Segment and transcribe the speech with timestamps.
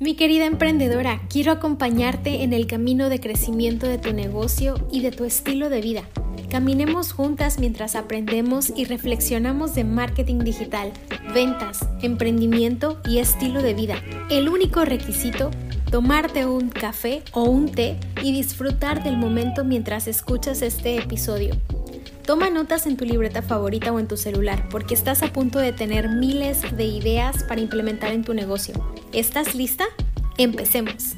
[0.00, 5.10] Mi querida emprendedora, quiero acompañarte en el camino de crecimiento de tu negocio y de
[5.10, 6.04] tu estilo de vida.
[6.48, 10.92] Caminemos juntas mientras aprendemos y reflexionamos de marketing digital,
[11.34, 13.96] ventas, emprendimiento y estilo de vida.
[14.30, 15.50] El único requisito,
[15.90, 21.56] tomarte un café o un té y disfrutar del momento mientras escuchas este episodio.
[22.28, 25.72] Toma notas en tu libreta favorita o en tu celular porque estás a punto de
[25.72, 28.74] tener miles de ideas para implementar en tu negocio.
[29.14, 29.86] ¿Estás lista?
[30.36, 31.16] Empecemos.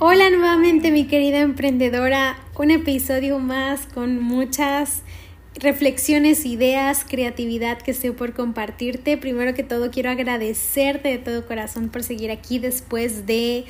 [0.00, 5.00] Hola nuevamente mi querida emprendedora, un episodio más con muchas
[5.54, 9.16] reflexiones, ideas, creatividad que estoy por compartirte.
[9.16, 13.64] Primero que todo quiero agradecerte de todo corazón por seguir aquí después de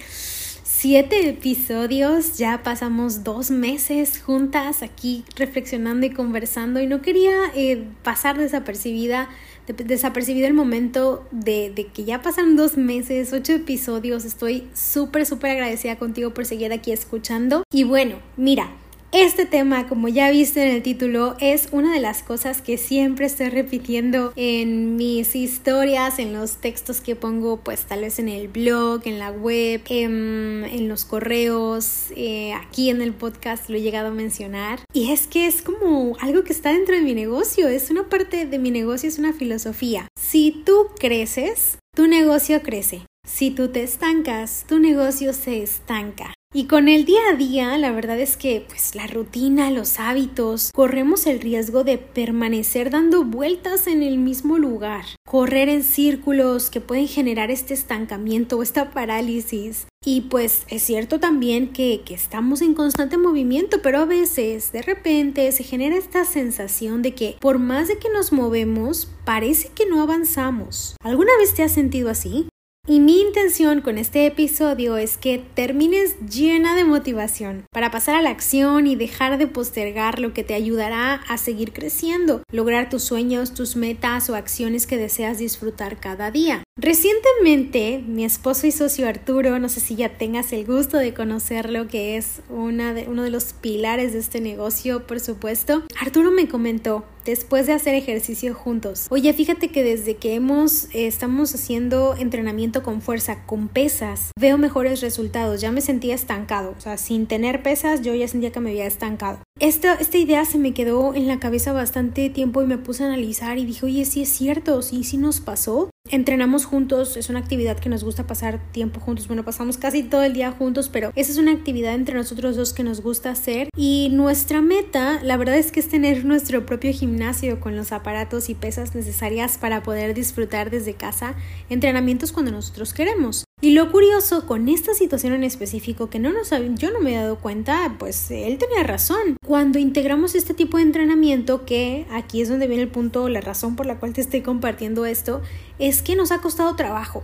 [0.80, 7.84] siete episodios, ya pasamos dos meses juntas aquí reflexionando y conversando y no quería eh,
[8.02, 9.29] pasar desapercibida,
[9.66, 15.51] desapercibido el momento de, de, que ya pasan dos meses, ocho episodios, estoy súper, súper
[15.51, 17.63] agradecida contigo por seguir aquí escuchando.
[17.71, 18.71] Y bueno, mira,
[19.13, 23.27] este tema, como ya viste en el título, es una de las cosas que siempre
[23.27, 28.47] estoy repitiendo en mis historias, en los textos que pongo, pues tal vez en el
[28.49, 33.83] blog, en la web, en, en los correos, eh, aquí en el podcast lo he
[33.83, 34.81] llegado a mencionar.
[34.93, 38.47] Y es que es como algo que está dentro de mi negocio, es una parte
[38.47, 40.07] de mi negocio, es una filosofía.
[40.21, 43.03] Si tú creces, tu negocio crece.
[43.27, 46.33] Si tú te estancas, tu negocio se estanca.
[46.52, 50.73] Y con el día a día, la verdad es que pues la rutina, los hábitos,
[50.74, 56.80] corremos el riesgo de permanecer dando vueltas en el mismo lugar, correr en círculos que
[56.80, 59.87] pueden generar este estancamiento o esta parálisis.
[60.04, 64.82] Y pues es cierto también que, que estamos en constante movimiento, pero a veces de
[64.82, 69.87] repente se genera esta sensación de que por más de que nos movemos, parece que
[69.87, 70.97] no avanzamos.
[71.00, 72.48] ¿Alguna vez te has sentido así?
[72.88, 78.22] Y mi intención con este episodio es que termines llena de motivación para pasar a
[78.22, 83.04] la acción y dejar de postergar lo que te ayudará a seguir creciendo, lograr tus
[83.04, 86.64] sueños, tus metas o acciones que deseas disfrutar cada día.
[86.76, 91.86] Recientemente, mi esposo y socio Arturo, no sé si ya tengas el gusto de conocerlo,
[91.86, 97.66] que es uno de los pilares de este negocio, por supuesto, Arturo me comentó después
[97.66, 99.06] de hacer ejercicio juntos.
[99.10, 104.58] Oye, fíjate que desde que hemos eh, estamos haciendo entrenamiento con fuerza, con pesas, veo
[104.58, 105.60] mejores resultados.
[105.60, 108.86] Ya me sentía estancado, o sea, sin tener pesas, yo ya sentía que me había
[108.86, 109.41] estancado.
[109.58, 113.06] Esta, esta idea se me quedó en la cabeza bastante tiempo y me puse a
[113.06, 115.89] analizar y dije, oye, sí es cierto, sí, sí nos pasó.
[116.12, 119.28] Entrenamos juntos, es una actividad que nos gusta pasar tiempo juntos.
[119.28, 122.72] Bueno, pasamos casi todo el día juntos, pero esa es una actividad entre nosotros dos
[122.72, 123.69] que nos gusta hacer.
[123.77, 128.49] Y nuestra meta, la verdad es que es tener nuestro propio gimnasio con los aparatos
[128.49, 131.37] y pesas necesarias para poder disfrutar desde casa
[131.69, 133.44] entrenamientos cuando nosotros queremos.
[133.62, 136.48] Y lo curioso con esta situación en específico que no nos
[136.78, 139.37] yo no me he dado cuenta, pues él tenía razón.
[139.47, 143.76] Cuando integramos este tipo de entrenamiento, que aquí es donde viene el punto, la razón
[143.76, 145.43] por la cual te estoy compartiendo esto,
[145.78, 147.22] es que nos ha costado trabajo.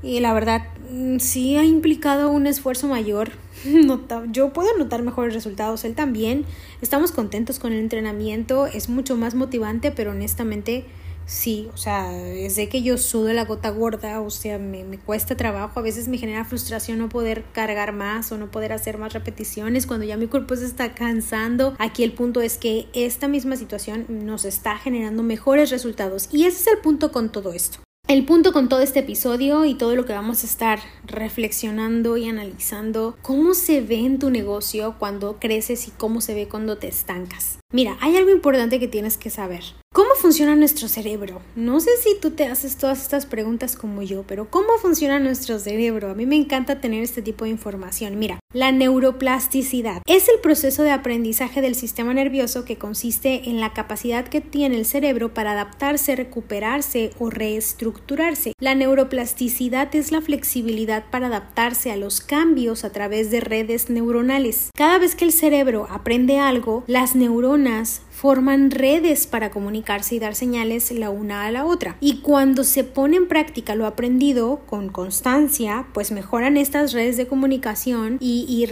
[0.00, 3.32] Y la verdad, mm, sí ha implicado un esfuerzo mayor.
[4.30, 6.44] Yo puedo notar mejores resultados, él también.
[6.82, 10.84] Estamos contentos con el entrenamiento, es mucho más motivante, pero honestamente
[11.26, 12.10] Sí, o sea,
[12.50, 16.08] sé que yo sudo la gota gorda, o sea, me, me, cuesta trabajo, a veces
[16.08, 20.16] me genera frustración no poder cargar más o no poder hacer más repeticiones cuando ya
[20.16, 21.74] mi cuerpo se está cansando.
[21.78, 26.60] Aquí el punto es que esta misma situación nos está generando mejores resultados y ese
[26.60, 27.78] es el punto con todo esto.
[28.06, 32.28] El punto con todo este episodio y todo lo que vamos a estar reflexionando y
[32.28, 36.86] analizando, cómo se ve en tu negocio cuando creces y cómo se ve cuando te
[36.86, 37.58] estancas.
[37.72, 39.62] Mira, hay algo importante que tienes que saber.
[39.94, 41.40] ¿Cómo funciona nuestro cerebro?
[41.54, 45.60] No sé si tú te haces todas estas preguntas como yo, pero ¿cómo funciona nuestro
[45.60, 46.10] cerebro?
[46.10, 48.18] A mí me encanta tener este tipo de información.
[48.18, 53.72] Mira, la neuroplasticidad es el proceso de aprendizaje del sistema nervioso que consiste en la
[53.72, 58.52] capacidad que tiene el cerebro para adaptarse, recuperarse o reestructurarse.
[58.58, 64.70] La neuroplasticidad es la flexibilidad para adaptarse a los cambios a través de redes neuronales.
[64.76, 70.34] Cada vez que el cerebro aprende algo, las neuronas forman redes para comunicarse y dar
[70.36, 71.96] señales la una a la otra.
[72.00, 77.26] Y cuando se pone en práctica lo aprendido con constancia, pues mejoran estas redes de
[77.26, 78.66] comunicación y,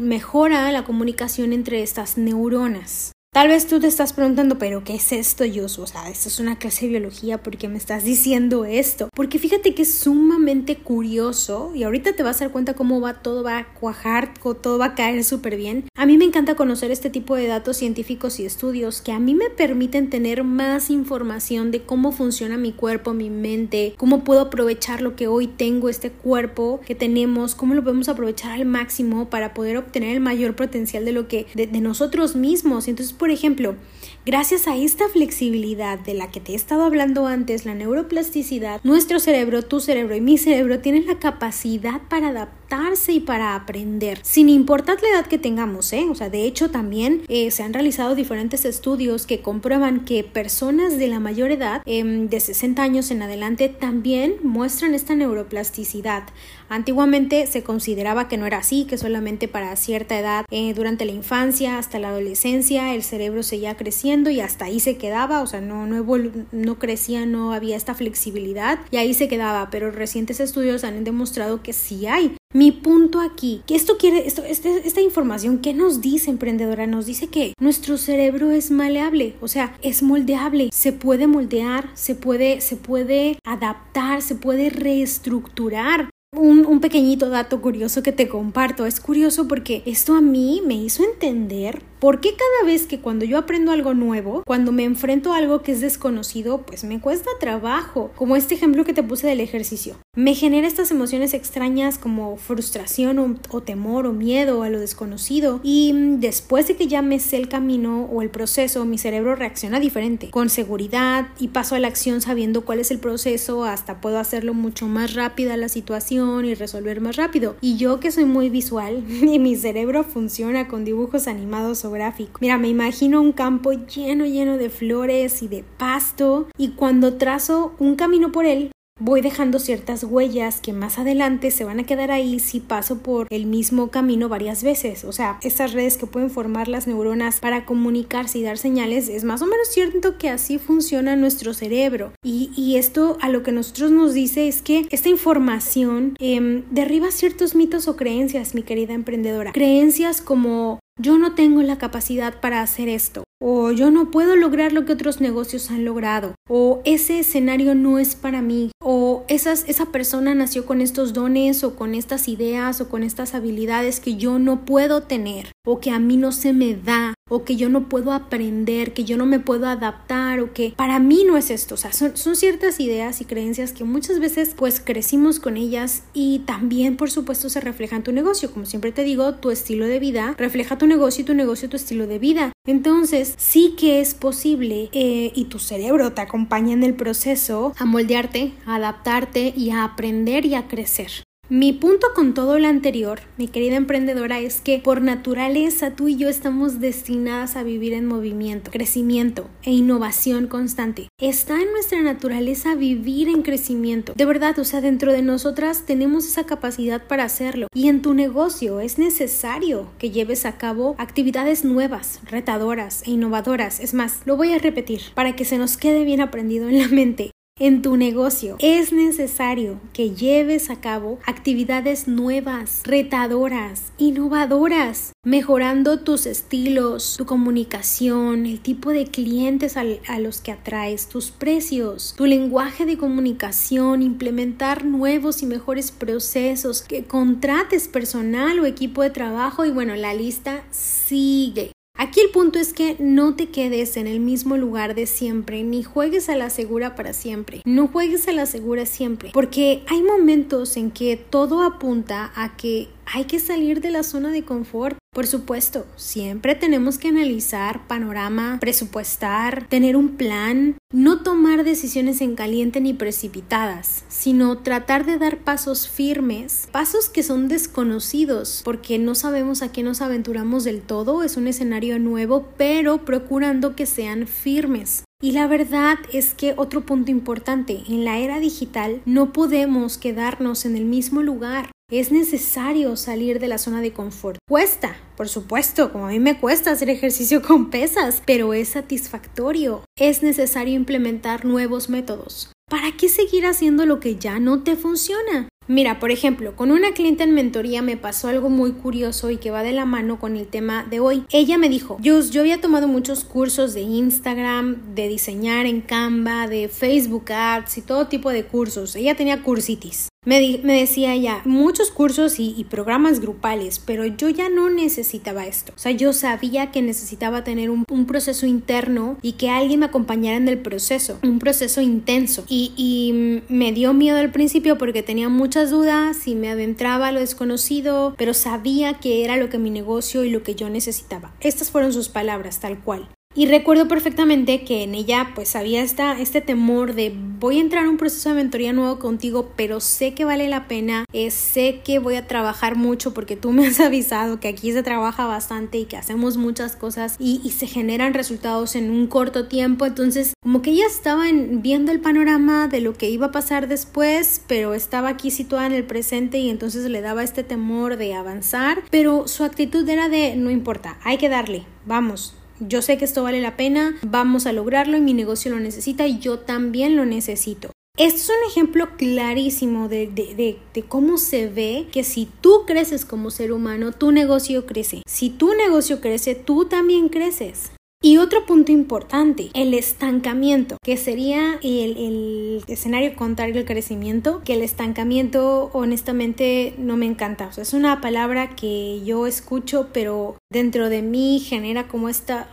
[0.00, 3.12] mejora la comunicación entre estas neuronas.
[3.34, 6.38] Tal vez tú te estás preguntando, pero ¿qué es esto, yo O sea, esto es
[6.38, 9.08] una clase de biología, ¿por qué me estás diciendo esto?
[9.14, 13.22] Porque fíjate que es sumamente curioso y ahorita te vas a dar cuenta cómo va
[13.22, 15.86] todo va a cuajar, todo va a caer súper bien.
[15.96, 19.34] A mí me encanta conocer este tipo de datos científicos y estudios que a mí
[19.34, 25.00] me permiten tener más información de cómo funciona mi cuerpo, mi mente, cómo puedo aprovechar
[25.00, 29.54] lo que hoy tengo, este cuerpo que tenemos, cómo lo podemos aprovechar al máximo para
[29.54, 32.88] poder obtener el mayor potencial de lo que de, nosotros mismos.
[32.88, 33.76] Entonces, por ejemplo,
[34.24, 39.18] gracias a esta flexibilidad de la que te he estado hablando antes, la neuroplasticidad, nuestro
[39.18, 44.48] cerebro, tu cerebro y mi cerebro tienen la capacidad para adaptarse y para aprender, sin
[44.48, 46.06] importar la edad que tengamos, ¿eh?
[46.08, 50.98] O sea, de hecho también eh, se han realizado diferentes estudios que comprueban que personas
[50.98, 56.24] de la mayor edad, em, de 60 años en adelante, también muestran esta neuroplasticidad.
[56.68, 61.12] Antiguamente se consideraba que no era así, que solamente para cierta edad, eh, durante la
[61.12, 65.60] infancia hasta la adolescencia, el cerebro seguía creciendo y hasta ahí se quedaba, o sea,
[65.60, 66.04] no, no,
[66.52, 71.62] no crecía, no había esta flexibilidad y ahí se quedaba, pero recientes estudios han demostrado
[71.62, 72.36] que sí hay.
[72.52, 76.86] Mi punto aquí, que esto quiere, esto, este, esta información, ¿qué nos dice emprendedora?
[76.86, 82.14] Nos dice que nuestro cerebro es maleable, o sea, es moldeable, se puede moldear, se
[82.14, 86.10] puede, se puede adaptar, se puede reestructurar.
[86.34, 88.86] Un, un, pequeñito dato curioso que te comparto.
[88.86, 93.24] Es curioso porque esto a mí me hizo entender por qué cada vez que cuando
[93.24, 97.30] yo aprendo algo nuevo, cuando me enfrento a algo que es desconocido, pues me cuesta
[97.38, 98.10] trabajo.
[98.16, 99.94] Como este ejemplo que te puse del ejercicio.
[100.16, 105.60] Me genera estas emociones extrañas como frustración o, o temor o miedo a lo desconocido.
[105.62, 109.78] Y después de que ya me sé el camino o el proceso, mi cerebro reacciona
[109.78, 114.18] diferente, con seguridad y paso a la acción sabiendo cuál es el proceso, hasta puedo
[114.18, 117.54] hacerlo mucho más rápida la situación y resolver más rápido.
[117.60, 121.91] Y yo que soy muy visual y mi cerebro funciona con dibujos animados o
[122.40, 127.74] Mira, me imagino un campo lleno lleno de flores y de pasto y cuando trazo
[127.78, 128.72] un camino por él
[129.02, 133.26] voy dejando ciertas huellas que más adelante se van a quedar ahí si paso por
[133.30, 135.04] el mismo camino varias veces.
[135.04, 139.24] O sea, estas redes que pueden formar las neuronas para comunicarse y dar señales, es
[139.24, 142.12] más o menos cierto que así funciona nuestro cerebro.
[142.22, 147.10] Y, y esto a lo que nosotros nos dice es que esta información em, derriba
[147.10, 149.52] ciertos mitos o creencias, mi querida emprendedora.
[149.52, 154.72] Creencias como yo no tengo la capacidad para hacer esto, o yo no puedo lograr
[154.72, 159.86] lo que otros negocios han logrado, o ese escenario no es para mí, o esa
[159.86, 164.38] persona nació con estos dones o con estas ideas o con estas habilidades que yo
[164.38, 167.88] no puedo tener, o que a mí no se me da, o que yo no
[167.88, 171.74] puedo aprender, que yo no me puedo adaptar, o que para mí no es esto.
[171.74, 176.40] O sea, son, ciertas ideas y creencias que muchas veces pues crecimos con ellas y
[176.40, 178.50] también por supuesto se refleja en tu negocio.
[178.52, 181.76] Como siempre te digo, tu estilo de vida refleja tu negocio y tu negocio tu
[181.76, 182.52] estilo de vida.
[182.66, 187.84] Entonces, sí que es posible eh, y tu cerebro te acompaña en el proceso a
[187.84, 191.10] moldearte, a adaptarte y a aprender y a crecer.
[191.54, 196.16] Mi punto con todo lo anterior, mi querida emprendedora, es que por naturaleza tú y
[196.16, 201.08] yo estamos destinadas a vivir en movimiento, crecimiento e innovación constante.
[201.20, 204.14] Está en nuestra naturaleza vivir en crecimiento.
[204.16, 207.66] De verdad, o sea, dentro de nosotras tenemos esa capacidad para hacerlo.
[207.74, 213.78] Y en tu negocio es necesario que lleves a cabo actividades nuevas, retadoras e innovadoras.
[213.78, 216.88] Es más, lo voy a repetir para que se nos quede bien aprendido en la
[216.88, 217.30] mente
[217.62, 218.56] en tu negocio.
[218.58, 228.46] Es necesario que lleves a cabo actividades nuevas, retadoras, innovadoras, mejorando tus estilos, tu comunicación,
[228.46, 229.84] el tipo de clientes a,
[230.18, 237.04] los que atraes, tus precios, tu lenguaje de comunicación, implementar nuevos y mejores procesos, que
[237.04, 241.71] contrates personal o equipo de trabajo y bueno, la lista sigue.
[242.02, 245.84] Aquí el punto es que no te quedes en el mismo lugar de siempre, ni
[245.84, 247.62] juegues a la segura para siempre.
[247.64, 252.88] No juegues a la segura siempre, porque hay momentos en que todo apunta a que
[253.06, 254.96] hay que salir de la zona de confort.
[255.12, 262.34] Por supuesto, siempre tenemos que analizar panorama, presupuestar, tener un plan, no tomar decisiones en
[262.34, 269.14] caliente ni precipitadas, sino tratar de dar pasos firmes, pasos que son desconocidos, porque no
[269.14, 274.26] sabemos a qué nos aventuramos del todo, es un escenario nuevo, pero procurando que sean
[274.26, 275.04] firmes.
[275.22, 280.64] Y la verdad es que otro punto importante, en la era digital no podemos quedarnos
[280.64, 281.70] en el mismo lugar.
[281.92, 284.38] Es necesario salir de la zona de confort.
[284.48, 289.84] Cuesta, por supuesto, como a mí me cuesta hacer ejercicio con pesas, pero es satisfactorio.
[289.98, 292.50] Es necesario implementar nuevos métodos.
[292.70, 295.50] ¿Para qué seguir haciendo lo que ya no te funciona?
[295.68, 299.50] Mira, por ejemplo, con una cliente en mentoría me pasó algo muy curioso y que
[299.50, 301.24] va de la mano con el tema de hoy.
[301.30, 306.48] Ella me dijo, yo, yo había tomado muchos cursos de Instagram, de diseñar en Canva,
[306.48, 308.96] de Facebook Ads y todo tipo de cursos.
[308.96, 310.08] Ella tenía cursitis.
[310.24, 315.72] Me, me, decía ella, muchos cursos y, programas grupales, pero yo ya no necesitaba esto.
[315.74, 320.36] O sea, yo sabía que necesitaba tener un, proceso interno y que alguien me acompañara
[320.36, 322.44] en el proceso, un proceso intenso.
[322.48, 327.12] Y, y, me dio miedo al principio porque tenía muchas dudas y me adentraba a
[327.12, 331.34] lo desconocido, pero sabía que era lo que mi negocio y lo que yo necesitaba.
[331.40, 333.10] Estas fueron sus palabras, tal cual.
[333.34, 337.86] Y recuerdo perfectamente que en ella pues había esta, este temor de voy a entrar
[337.86, 341.80] a un proceso de mentoría nuevo contigo, pero sé que vale la pena, eh, sé
[341.82, 345.78] que voy a trabajar mucho porque tú me has avisado que aquí se trabaja bastante
[345.78, 349.86] y que hacemos muchas cosas y, y se generan resultados en un corto tiempo.
[349.86, 354.42] Entonces como que ella estaba viendo el panorama de lo que iba a pasar después,
[354.46, 358.82] pero estaba aquí situada en el presente y entonces le daba este temor de avanzar,
[358.90, 362.34] pero su actitud era de no importa, hay que darle, vamos,
[362.68, 366.06] yo sé que esto vale la pena, vamos a lograrlo y mi negocio lo necesita
[366.06, 367.70] y yo también lo necesito.
[367.98, 373.04] Esto es un ejemplo clarísimo de, de, de, cómo se ve que si tú creces
[373.04, 375.02] como ser humano, tu negocio crece.
[375.06, 377.72] Si tu negocio crece, tú también creces.
[378.04, 384.62] Y otro punto importante, el estancamiento, que sería el, escenario contrario al crecimiento, que el
[384.62, 387.46] estancamiento honestamente no me encanta.
[387.46, 392.48] O sea, es una palabra que yo escucho, pero dentro de mí genera como esta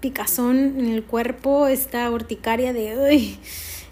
[0.00, 3.38] picazón en el cuerpo, esta urticaria de...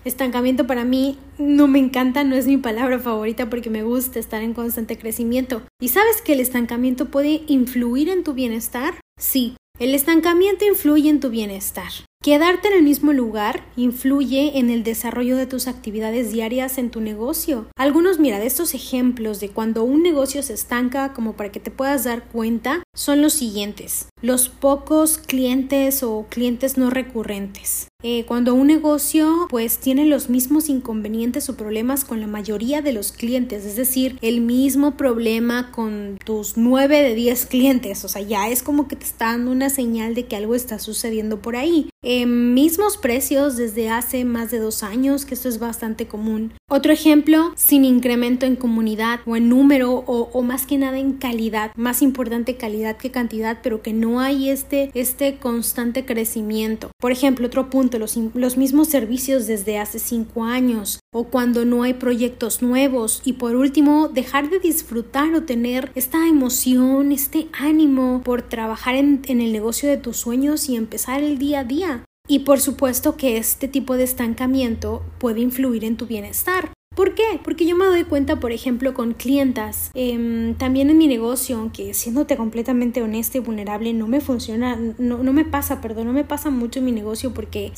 [0.04, 4.42] Estancamiento para mí no me encanta, no es mi palabra favorita porque me gusta estar
[4.42, 5.62] en constante crecimiento.
[5.80, 8.94] ¿Y sabes que el estancamiento puede influir en tu bienestar?
[9.18, 11.92] Sí, el estancamiento influye en tu bienestar.
[12.20, 17.00] Quedarte en el mismo lugar influye en el desarrollo de tus actividades diarias en tu
[17.00, 17.66] negocio.
[17.76, 21.70] Algunos, mira, de estos ejemplos de cuando un negocio se estanca, como para que te
[21.70, 24.08] puedas dar cuenta, son los siguientes.
[24.20, 27.86] Los pocos clientes o clientes no recurrentes.
[28.04, 32.92] Eh, cuando un negocio pues tiene los mismos inconvenientes o problemas con la mayoría de
[32.92, 38.22] los clientes, es decir, el mismo problema con tus 9 de 10 clientes, o sea,
[38.22, 41.56] ya es como que te está dando una señal de que algo está sucediendo por
[41.56, 41.90] ahí.
[42.04, 46.52] Eh, mismos precios desde hace más de dos años, que esto es bastante común.
[46.70, 51.14] Otro ejemplo, sin incremento en comunidad o en número o, o más que nada en
[51.14, 56.90] calidad, más importante calidad que cantidad, pero que no hay este, este constante crecimiento.
[56.99, 58.16] Por ejemplo, otro punto los,
[58.57, 64.09] mismos servicios desde hace cinco años o cuando no hay proyectos nuevos y por último
[64.09, 69.97] dejar de disfrutar o tener esta emoción, este ánimo por trabajar en el negocio de
[69.97, 72.04] tus sueños y empezar el día a día.
[72.28, 76.73] Y por supuesto que este tipo de estancamiento puede influir en tu bienestar.
[76.98, 77.38] ¿Por qué?
[77.44, 81.94] Porque yo me doy cuenta, por ejemplo, con clientas, em, también en mi negocio, aunque
[81.94, 86.24] siéndote completamente honesta y vulnerable, no me funciona, no, no me pasa, perdón, no me
[86.24, 87.70] pasa mucho en mi negocio porque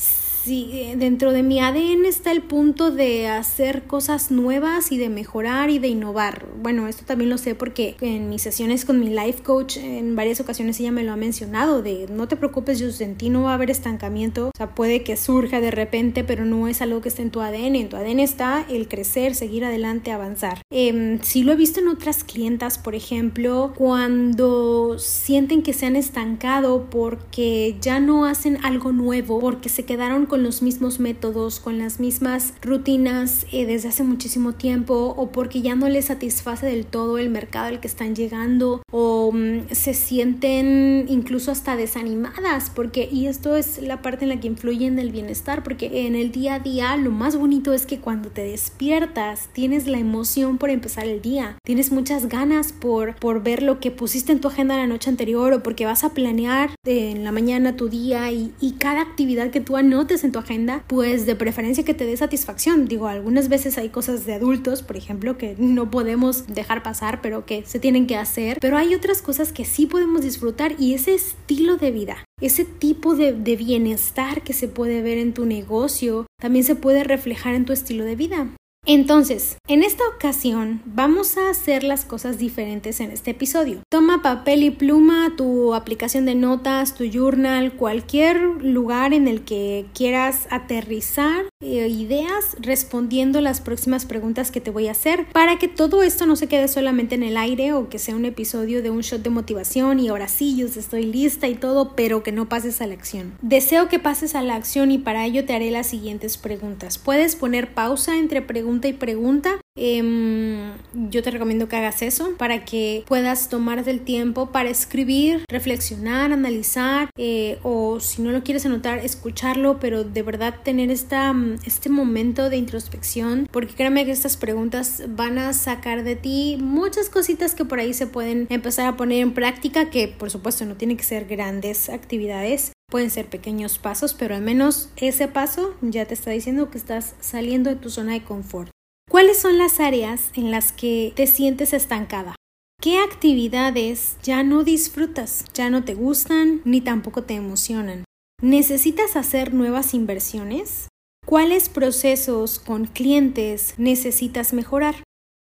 [0.42, 5.68] Sí, dentro de mi ADN está el punto de hacer cosas nuevas y de mejorar
[5.68, 6.46] y de innovar.
[6.62, 10.40] Bueno, esto también lo sé porque en mis sesiones con mi life coach en varias
[10.40, 13.50] ocasiones ella me lo ha mencionado de no te preocupes, yo en ti no va
[13.50, 17.10] a haber estancamiento, o sea, puede que surja de repente, pero no es algo que
[17.10, 17.76] esté en tu ADN.
[17.76, 20.62] En tu ADN está el crecer, seguir adelante, avanzar.
[20.72, 25.96] Eh, sí lo he visto en otras clientas, por ejemplo, cuando sienten que se han
[25.96, 31.80] estancado porque ya no hacen algo nuevo, porque se quedaron con los mismos métodos, con
[31.80, 36.86] las mismas rutinas eh, desde hace muchísimo tiempo o porque ya no les satisface del
[36.86, 43.08] todo el mercado al que están llegando o mm, se sienten incluso hasta desanimadas porque
[43.10, 46.30] y esto es la parte en la que influye en el bienestar porque en el
[46.30, 50.70] día a día lo más bonito es que cuando te despiertas tienes la emoción por
[50.70, 54.76] empezar el día, tienes muchas ganas por, por ver lo que pusiste en tu agenda
[54.76, 58.74] la noche anterior o porque vas a planear en la mañana tu día y, y
[58.74, 62.86] cada actividad que tú anotes en tu agenda, pues de preferencia que te dé satisfacción.
[62.86, 67.46] Digo, algunas veces hay cosas de adultos, por ejemplo, que no podemos dejar pasar, pero
[67.46, 68.58] que se tienen que hacer.
[68.60, 73.14] Pero hay otras cosas que sí podemos disfrutar y ese estilo de vida, ese tipo
[73.14, 77.72] de, bienestar que se puede ver en tu negocio, también se puede reflejar en tu
[77.72, 78.48] estilo de vida.
[78.86, 83.80] Entonces, en esta ocasión vamos a hacer las cosas diferentes en este episodio.
[83.90, 89.86] Toma papel y pluma, tu aplicación de notas, tu journal, cualquier lugar en el que
[89.94, 96.02] quieras aterrizar ideas respondiendo las próximas preguntas que te voy a hacer para que todo
[96.02, 99.02] esto no se quede solamente en el aire o que sea un episodio de un
[99.02, 102.86] shot de motivación y ahora sí, estoy lista y todo, pero que no pases a
[102.86, 103.34] la acción.
[103.42, 106.98] Deseo que pases a la acción y para ello te haré las siguientes preguntas.
[106.98, 110.72] Puedes poner pausa entre preguntas y pregunta Em,
[111.08, 116.32] yo te recomiendo que hagas eso para que puedas tomar el tiempo para escribir, reflexionar,
[116.32, 121.34] analizar eh, o si no lo quieres anotar, escucharlo, pero de verdad tener esta,
[121.64, 127.08] este momento de introspección porque créeme que estas preguntas van a sacar de ti muchas
[127.08, 130.76] cositas que por ahí se pueden empezar a poner en práctica que por supuesto no
[130.76, 136.06] tienen que ser grandes actividades Pueden ser pequeños pasos, pero al menos ese paso ya
[136.06, 138.72] te está diciendo que estás saliendo de tu zona de confort.
[139.10, 142.36] ¿Cuáles son las áreas en las que te sientes estancada?
[142.80, 148.04] ¿Qué actividades ya no disfrutas, ya no te gustan ni tampoco te emocionan?
[148.40, 150.86] ¿Necesitas hacer nuevas inversiones?
[151.26, 154.94] ¿Cuáles procesos con clientes necesitas mejorar?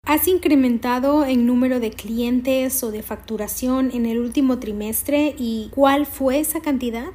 [0.05, 6.05] ¿Has incrementado el número de clientes o de facturación en el último trimestre y cuál
[6.05, 7.13] fue esa cantidad?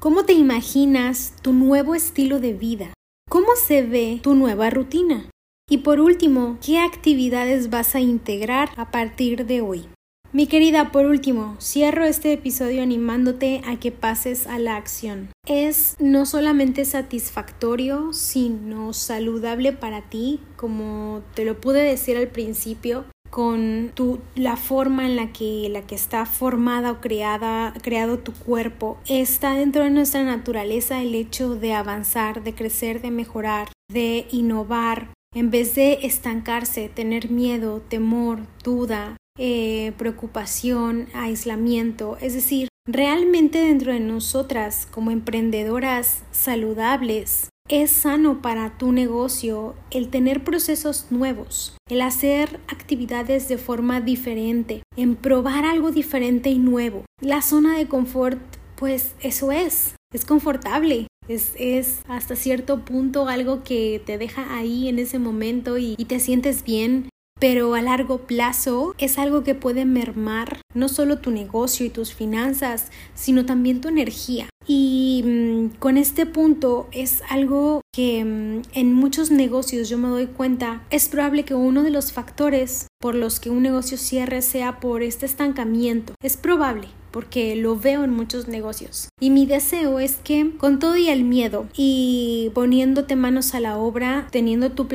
[0.00, 2.94] ¿Cómo te imaginas tu nuevo estilo de vida?
[3.30, 5.30] ¿Cómo se ve tu nueva rutina?
[5.74, 9.88] Y por último, ¿qué actividades vas a integrar a partir de hoy?
[10.30, 15.30] Mi querida, por último, cierro este episodio animándote a que pases a la acción.
[15.48, 23.06] Es no solamente satisfactorio, sino saludable para ti, como te lo pude decir al principio,
[23.30, 28.32] con tu, la forma en la que, la que está formada o creada, creado tu
[28.32, 28.96] cuerpo.
[29.08, 35.08] Está dentro de nuestra naturaleza el hecho de avanzar, de crecer, de mejorar, de innovar,
[35.34, 42.16] en vez de estancarse, tener miedo, temor, duda, eh, preocupación, aislamiento.
[42.20, 50.10] Es decir, realmente dentro de nosotras, como emprendedoras saludables, es sano para tu negocio el
[50.10, 57.06] tener procesos nuevos, el hacer actividades de forma diferente, en probar algo diferente y nuevo.
[57.22, 58.38] La zona de confort,
[58.76, 64.98] pues eso es, es confortable, es, hasta cierto punto algo que te deja ahí en
[64.98, 67.08] ese momento y, te sientes bien,
[67.40, 72.12] pero a largo plazo es algo que puede mermar no solo tu negocio y tus
[72.12, 74.48] finanzas, sino también tu energía.
[74.66, 80.26] Y mm, con este punto es algo que mm, en muchos negocios yo me doy
[80.26, 84.80] cuenta, es probable que uno de los factores por los que un negocio cierre sea
[84.80, 86.14] por este estancamiento.
[86.22, 89.08] Es probable porque lo veo en muchos negocios.
[89.20, 93.78] Y mi deseo es que con todo y el miedo y poniéndote manos a la
[93.78, 94.88] obra, teniendo tu,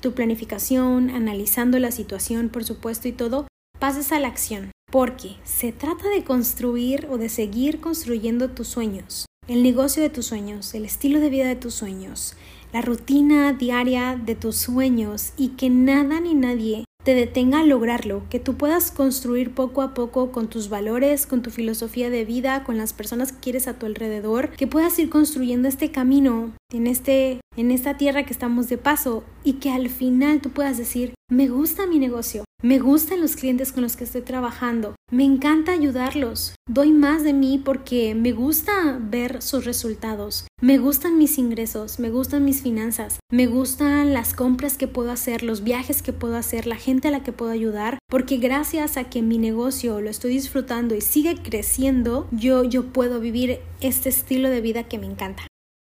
[0.00, 3.46] tu planificación, analizando la situación, por supuesto, y todo,
[3.78, 4.70] pases a la acción.
[4.90, 10.24] Porque se trata de construir o de seguir construyendo tus sueños, el negocio de tus
[10.24, 12.34] sueños, el estilo de vida de tus sueños,
[12.72, 18.24] la rutina diaria de tus sueños y que nada ni nadie te detenga a lograrlo,
[18.28, 22.64] que tú puedas construir poco a poco con tus valores, con tu filosofía de vida,
[22.64, 26.86] con las personas que quieres a tu alrededor, que puedas ir construyendo este camino en
[26.86, 31.14] este en esta tierra que estamos de paso y que al final tú puedas decir,
[31.30, 35.72] me gusta mi negocio, me gustan los clientes con los que estoy trabajando, me encanta
[35.72, 41.98] ayudarlos, doy más de mí porque me gusta ver sus resultados, me gustan mis ingresos,
[41.98, 46.34] me gustan mis finanzas, me gustan las compras que puedo hacer, los viajes que puedo
[46.34, 50.08] hacer, la gente a la que puedo ayudar, porque gracias a que mi negocio lo
[50.08, 55.06] estoy disfrutando y sigue creciendo, yo, yo puedo vivir este estilo de vida que me
[55.06, 55.46] encanta.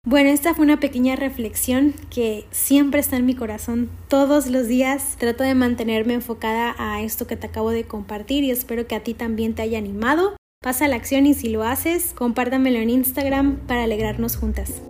[0.09, 5.17] Bueno, esta fue una pequeña reflexión que siempre está en mi corazón todos los días.
[5.19, 9.03] Trato de mantenerme enfocada a esto que te acabo de compartir y espero que a
[9.03, 10.37] ti también te haya animado.
[10.63, 14.81] Pasa a la acción y si lo haces, compártamelo en Instagram para alegrarnos juntas.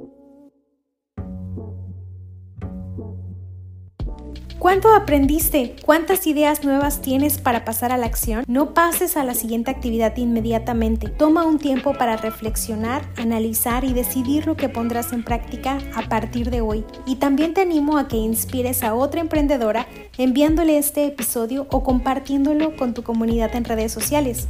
[4.66, 5.76] ¿Cuánto aprendiste?
[5.84, 8.44] ¿Cuántas ideas nuevas tienes para pasar a la acción?
[8.48, 11.06] No pases a la siguiente actividad inmediatamente.
[11.06, 16.50] Toma un tiempo para reflexionar, analizar y decidir lo que pondrás en práctica a partir
[16.50, 16.84] de hoy.
[17.06, 19.86] Y también te animo a que inspires a otra emprendedora
[20.18, 24.48] enviándole este episodio o compartiéndolo con tu comunidad en redes sociales.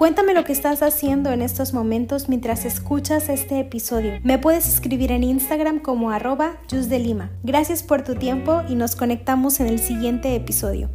[0.00, 4.18] Cuéntame lo que estás haciendo en estos momentos mientras escuchas este episodio.
[4.22, 6.56] Me puedes escribir en Instagram como arroba.
[7.42, 10.88] Gracias por tu tiempo y nos conectamos en el siguiente episodio.